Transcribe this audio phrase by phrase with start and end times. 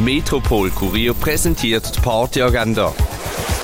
[0.00, 2.94] Metropol Kurier präsentiert die Partyagenda.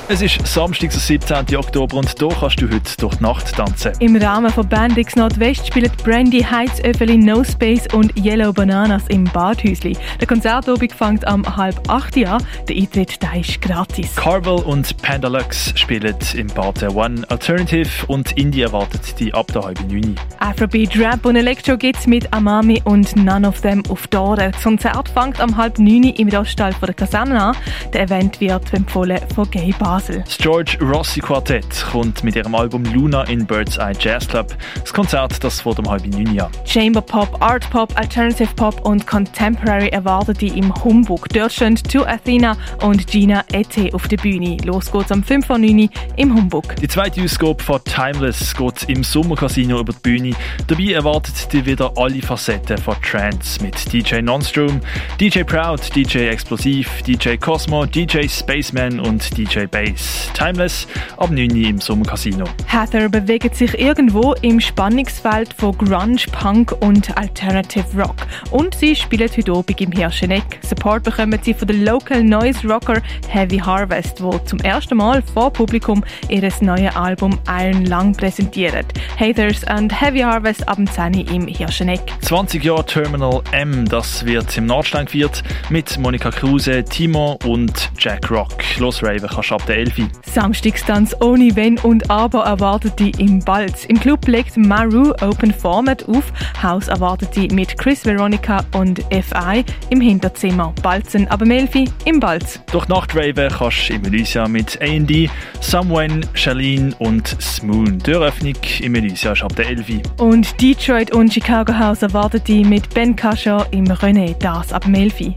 [0.09, 1.57] Es ist Samstag, der 17.
[1.57, 3.91] Oktober und hier kannst du heute durch die Nacht tanzen.
[3.99, 9.97] Im Rahmen von Bandix Nordwest spielen Brandy Heizöffeli No Space und Yellow Bananas im Badhäusli.
[10.21, 12.41] Der Konzertabend fängt am halb acht an.
[12.69, 14.15] Der Eintritt der ist gratis.
[14.15, 19.89] Carvel und Pandalux spielen im Bad One Alternative und Indie erwartet die ab der halben
[19.89, 20.15] neun.
[20.39, 24.53] Afrobeat, Rap und Electro geht's mit Amami und None of Them auf Dore.
[24.53, 27.57] Das Konzert fängt am halb neun im Roststall von der Kaserne an.
[27.93, 29.96] Der Event wird empfohlen von Gay Bar.
[29.97, 30.23] Basel.
[30.27, 34.55] Das George Rossi Quartett kommt mit ihrem Album Luna in Bird's Eye Jazz Club.
[34.79, 36.51] Das Konzert, das vor dem halben neun Jahr.
[36.67, 41.29] Chamber Pop, Art Pop, Alternative Pop und Contemporary erwartet die im Humbug.
[41.31, 44.59] Dort stehen To Athena und Gina Ete auf der Bühne.
[44.65, 46.77] Los geht's am 5 Uhr im Humbug.
[46.77, 50.37] Die zweite Ausgabe von Timeless geht im Sommercasino über die Bühne.
[50.67, 54.81] Dabei erwartet ihr wieder alle Facetten von Trance mit DJ Nonstrom,
[55.19, 59.86] DJ Proud, DJ Explosiv, DJ Cosmo, DJ Spaceman und DJ Bass.
[59.87, 60.31] Space.
[60.35, 62.45] Timeless ab 9 Uhr im Sommercasino.
[62.67, 68.17] Heather bewegt sich irgendwo im Spannungsfeld von Grunge, Punk und Alternative Rock.
[68.51, 70.59] Und sie spielt heute Abend im Hirscheneck.
[70.63, 75.53] Support bekommen sie von der Local Noise Rocker Heavy Harvest, wo zum ersten Mal vor
[75.53, 78.87] Publikum ihr neues Album Iron Lung präsentiert.
[79.19, 82.01] Hathers und Heavy Harvest ab 10 Uhr im Hirscheneck.
[82.23, 88.31] 20 Jahre Terminal M, das wird im Nordstein gefeiert mit Monika Kruse, Timo und Jack
[88.31, 88.53] Rock.
[88.79, 90.09] Los Raven kannst du der 11.
[90.33, 93.85] Samstagstanz ohne Wenn und Aber erwartet die im Balz.
[93.85, 96.33] Im Club legt Maru Open Format auf.
[96.63, 100.73] Haus erwartet die mit Chris Veronica und FI im Hinterzimmer.
[100.83, 102.61] Balzen aber Melfi im Balz.
[102.73, 105.29] Durch Nachtraven kannst du im Elysia mit A&D,
[105.61, 107.99] Someone, Charlene und Smoon.
[107.99, 110.01] Die Eröffnung im Elysia ist ab der 11.
[110.19, 115.35] Und Detroit und Chicago House erwartet die mit Ben Kascher im René, das ab Melfi.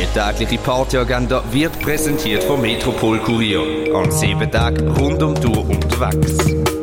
[0.00, 3.94] Die tägliche Partyagenda wird präsentiert vom Metropol Kurier.
[3.94, 6.79] An sieben Tagen rund um Tour unterwegs.